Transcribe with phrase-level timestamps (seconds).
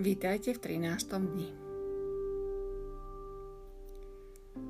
[0.00, 1.12] Vítajte v 13.
[1.28, 1.48] dni.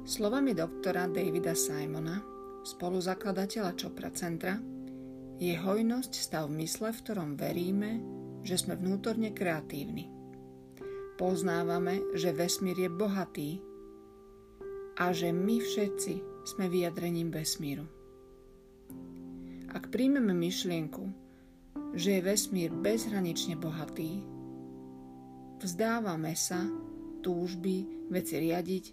[0.02, 2.18] Slovami doktora Davida Simona,
[2.66, 4.58] spoluzakladateľa Čopra Centra,
[5.38, 8.02] je hojnosť stav mysle, v ktorom veríme,
[8.42, 10.10] že sme vnútorne kreatívni.
[11.14, 13.50] Poznávame, že vesmír je bohatý
[14.98, 17.86] a že my všetci sme vyjadrením vesmíru.
[19.70, 21.06] Ak príjmeme myšlienku,
[21.94, 24.39] že je vesmír bezhranične bohatý,
[25.60, 26.64] Vzdávame sa
[27.20, 28.84] túžby veci riadiť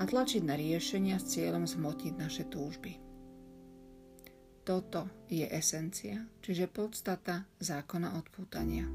[0.00, 2.96] a tlačiť na riešenia s cieľom zmotniť naše túžby.
[4.64, 8.88] Toto je esencia, čiže podstata zákona odpútania.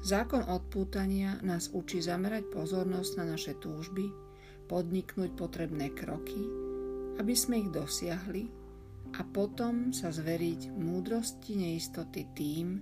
[0.00, 4.08] Zákon odpútania nás učí zamerať pozornosť na naše túžby,
[4.64, 6.40] podniknúť potrebné kroky,
[7.20, 8.48] aby sme ich dosiahli
[9.12, 12.80] a potom sa zveriť múdrosti neistoty tým,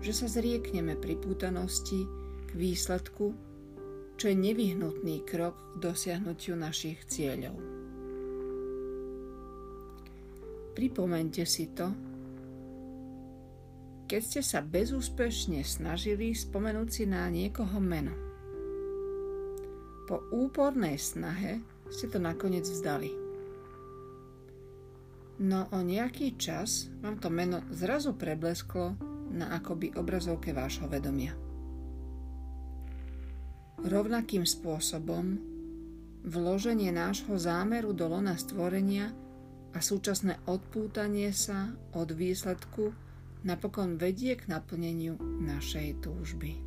[0.00, 2.08] že sa zriekneme pripútanosti
[2.48, 3.36] k výsledku,
[4.16, 7.56] čo je nevyhnutný krok k dosiahnutiu našich cieľov.
[10.72, 11.92] Pripomente si to,
[14.08, 18.10] keď ste sa bezúspešne snažili spomenúť si na niekoho meno.
[20.10, 23.14] Po úpornej snahe ste to nakoniec vzdali.
[25.40, 31.32] No o nejaký čas vám to meno zrazu preblesklo na akoby obrazovke vášho vedomia.
[33.80, 35.40] Rovnakým spôsobom
[36.20, 39.08] vloženie nášho zámeru do lona stvorenia
[39.72, 42.92] a súčasné odpútanie sa od výsledku
[43.46, 46.60] napokon vedie k naplneniu našej túžby.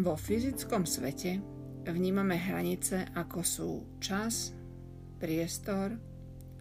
[0.00, 1.42] Vo fyzickom svete
[1.82, 4.54] vnímame hranice ako sú čas,
[5.18, 6.09] priestor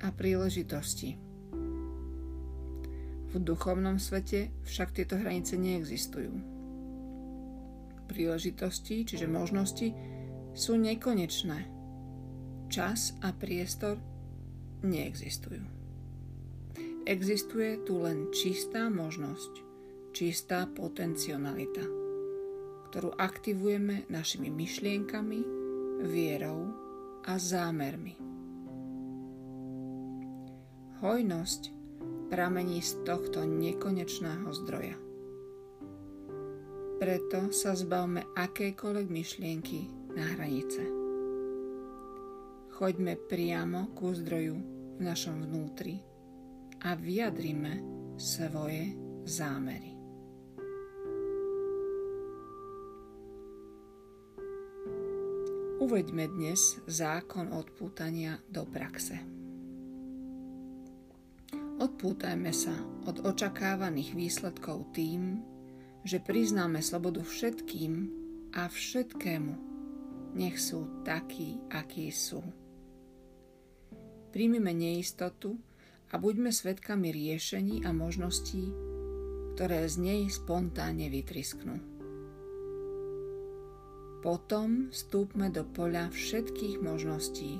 [0.03, 1.19] a príležitosti.
[3.29, 6.33] V duchovnom svete však tieto hranice neexistujú.
[8.09, 9.93] Príležitosti, čiže možnosti,
[10.57, 11.69] sú nekonečné.
[12.73, 14.01] Čas a priestor
[14.81, 15.61] neexistujú.
[17.05, 19.53] Existuje tu len čistá možnosť,
[20.13, 21.85] čistá potencialita,
[22.89, 25.41] ktorú aktivujeme našimi myšlienkami,
[26.05, 26.69] vierou
[27.25, 28.38] a zámermi.
[30.99, 31.71] Hojnosť
[32.27, 34.99] pramení z tohto nekonečného zdroja.
[36.99, 40.83] Preto sa zbavme akejkoľvek myšlienky na hranice.
[42.75, 44.55] Choďme priamo ku zdroju
[44.99, 46.03] v našom vnútri
[46.83, 47.79] a vyjadrime
[48.19, 48.91] svoje
[49.23, 49.95] zámery.
[55.79, 59.38] Uveďme dnes zákon odpútania do praxe.
[61.79, 62.75] Odpútajme sa
[63.07, 65.39] od očakávaných výsledkov tým,
[66.03, 68.11] že priznáme slobodu všetkým
[68.51, 69.53] a všetkému,
[70.35, 72.43] nech sú takí, akí sú.
[74.35, 75.55] Príjmime neistotu
[76.11, 78.75] a buďme svetkami riešení a možností,
[79.55, 81.79] ktoré z nej spontánne vytrisknú.
[84.19, 87.55] Potom vstúpme do poľa všetkých možností.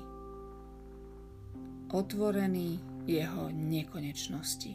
[1.88, 4.74] Otvorený jeho nekonečnosti.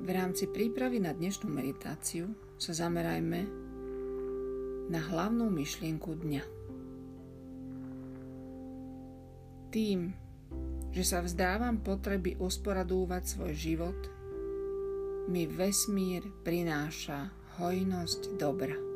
[0.00, 3.40] V rámci prípravy na dnešnú meditáciu sa zamerajme
[4.90, 6.44] na hlavnú myšlienku dňa.
[9.70, 10.10] Tým,
[10.90, 14.00] že sa vzdávam potreby usporadúvať svoj život,
[15.30, 17.30] mi vesmír prináša
[17.62, 18.89] hojnosť dobra.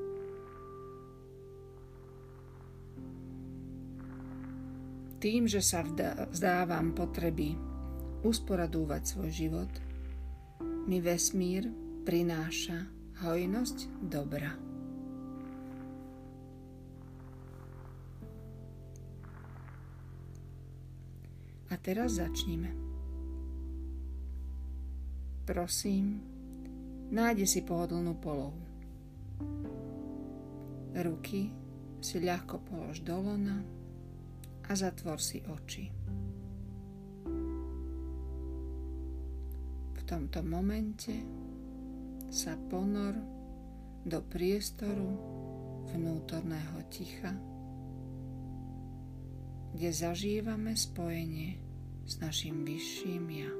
[5.25, 5.81] Tým, že sa
[6.29, 7.57] vzdávam potreby
[8.29, 9.73] usporadúvať svoj život,
[10.85, 11.65] mi vesmír
[12.05, 12.85] prináša
[13.25, 14.53] hojnosť dobra.
[21.73, 22.77] A teraz začnime.
[25.49, 26.21] Prosím,
[27.09, 28.61] nájde si pohodlnú polohu.
[30.93, 31.49] Ruky
[32.05, 33.74] si ľahko polož do lona
[34.65, 35.85] a zatvor si oči.
[39.95, 41.13] V tomto momente
[42.33, 43.15] sa ponor
[44.05, 45.11] do priestoru
[45.93, 47.33] vnútorného ticha,
[49.75, 51.57] kde zažívame spojenie
[52.05, 53.53] s našim vyšším ja.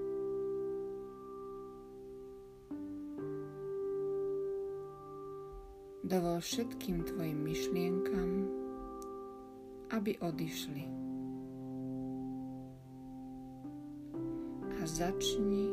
[6.05, 8.24] Dovol všetkým tvojim myšlienkam
[10.05, 10.85] aby odišli.
[14.85, 15.73] začni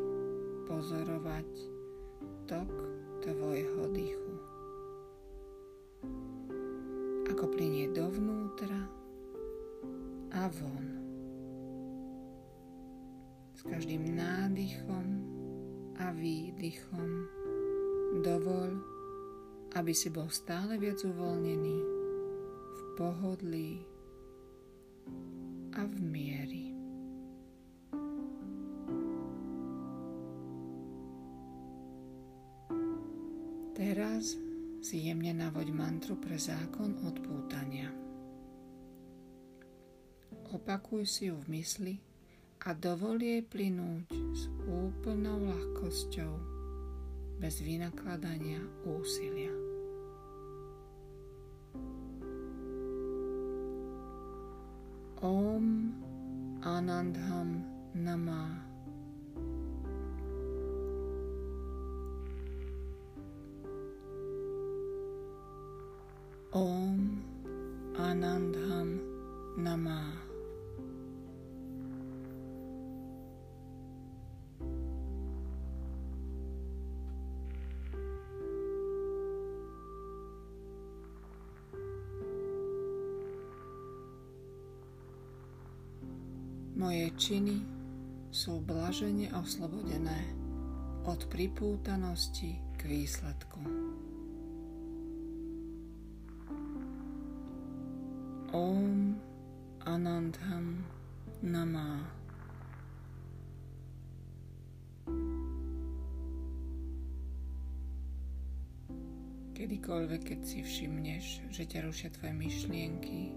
[0.71, 1.51] pozorovať
[2.47, 2.71] tok
[3.19, 4.33] tvojho dýchu.
[7.27, 8.87] Ako plinie dovnútra
[10.31, 10.87] a von.
[13.51, 15.07] S každým nádychom
[15.99, 17.27] a výdychom
[18.23, 18.79] dovol,
[19.75, 21.77] aby si bol stále viac uvoľnený
[22.71, 23.90] v pohodlí
[25.75, 26.65] a v miery.
[33.71, 34.35] Teraz
[34.83, 37.89] si jemne navoď mantru pre zákon odpútania.
[40.51, 41.95] Opakuj si ju v mysli
[42.67, 46.33] a dovol jej plynúť s úplnou ľahkosťou,
[47.41, 49.70] bez vynakladania úsilia.
[55.21, 55.93] Om
[56.65, 57.61] Anandham
[57.93, 58.57] Namah
[66.51, 67.21] Om
[67.93, 68.99] Anandham
[69.61, 70.30] Namah.
[87.21, 87.61] Činy
[88.33, 90.33] sú blažene oslobodené
[91.05, 93.61] od pripútanosti k výsledku.
[98.49, 99.13] Om
[99.85, 100.81] Anandham
[101.45, 102.09] Nama.
[109.53, 113.29] Kedykoľvek, keď si všimneš, že ťa rušia tvoje myšlienky,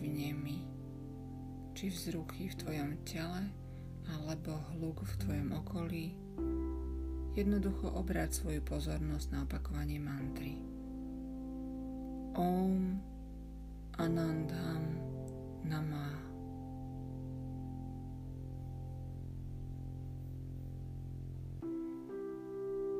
[0.00, 0.77] vnemy,
[1.78, 3.54] či vzruchy v tvojom tele,
[4.10, 6.10] alebo hluk v tvojom okolí,
[7.38, 10.58] jednoducho obráť svoju pozornosť na opakovanie mantry.
[12.34, 12.98] Om
[13.94, 14.84] Anandam
[15.62, 16.18] Nama.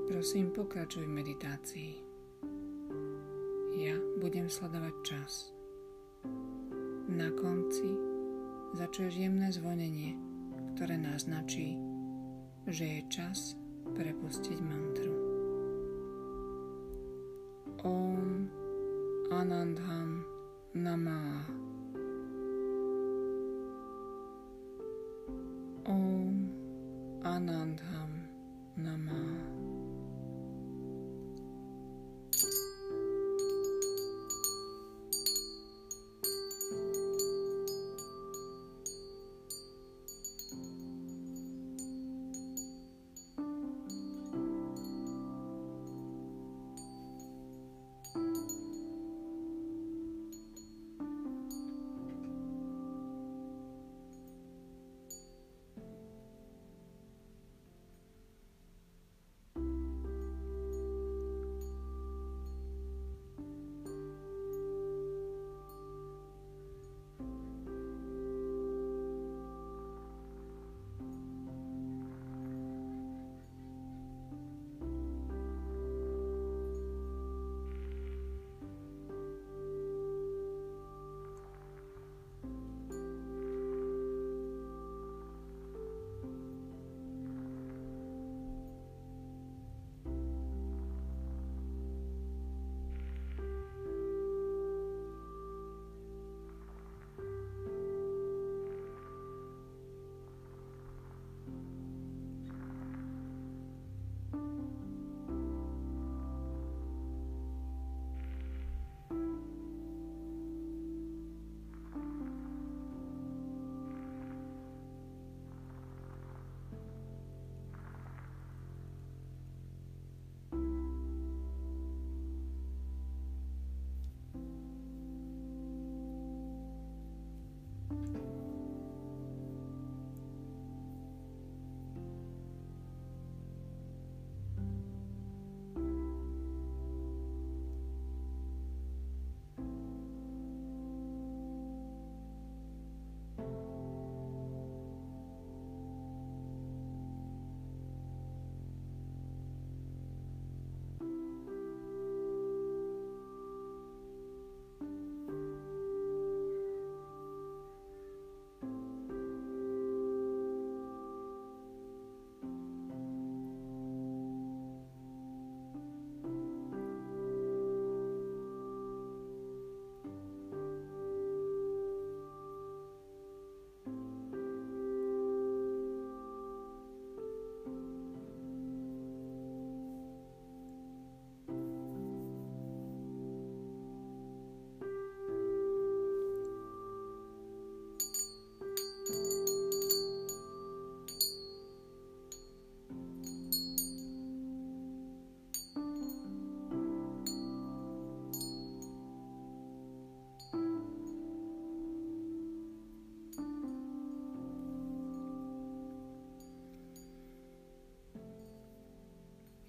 [0.06, 1.92] Prosím, pokračuj v meditácii.
[3.74, 5.50] Ja budem sledovať čas.
[7.10, 8.07] Na konci
[8.76, 10.18] začuješ jemné zvonenie,
[10.74, 11.78] ktoré naznačí,
[12.68, 13.56] že je čas
[13.96, 15.14] prepustiť mantru.
[17.84, 18.20] Om
[19.32, 20.24] Anandham
[20.74, 21.46] Nama.
[25.88, 26.34] Om
[27.24, 28.12] Anandham
[28.76, 29.57] Namah.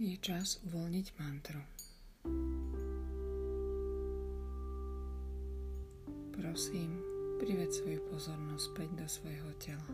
[0.10, 1.62] Je čas uvoľniť mantru.
[6.34, 6.98] Prosím,
[7.38, 9.90] prived svoju pozornosť späť do svojho tela.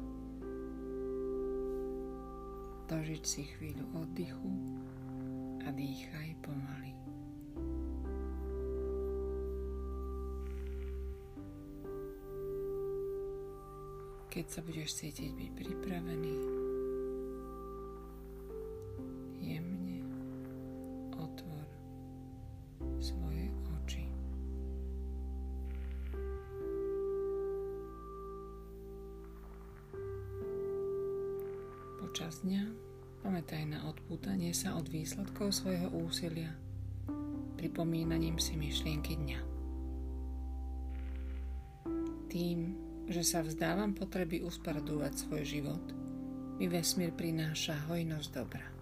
[2.88, 4.52] Dožiť si chvíľu oddychu
[5.68, 6.96] a dýchaj pomaly.
[14.32, 16.65] Keď sa budeš cítiť byť pripravený,
[23.06, 24.04] svoje oči.
[32.02, 32.64] Počas dňa
[33.22, 36.58] pamätaj na odpútanie sa od výsledkov svojho úsilia
[37.66, 39.40] pripomínaním si myšlienky dňa.
[42.30, 42.60] Tým,
[43.10, 45.82] že sa vzdávam potreby usporadúvať svoj život,
[46.62, 48.75] mi vesmír prináša hojnosť dobra.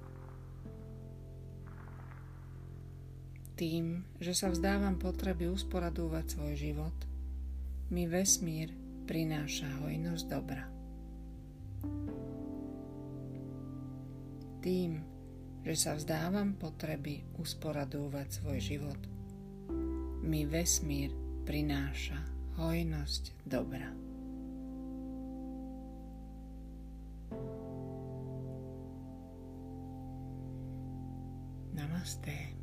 [3.53, 6.97] Tým, že sa vzdávam potreby usporadúvať svoj život,
[7.93, 8.73] mi vesmír
[9.05, 10.65] prináša hojnosť dobra.
[14.65, 14.91] Tým,
[15.61, 19.01] že sa vzdávam potreby usporadúvať svoj život,
[20.25, 21.13] mi vesmír
[21.45, 22.17] prináša
[22.57, 23.93] hojnosť dobra.
[31.77, 32.62] Namaste.